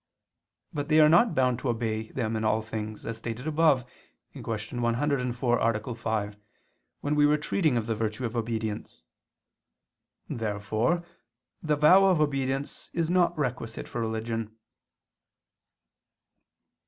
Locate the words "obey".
1.69-2.09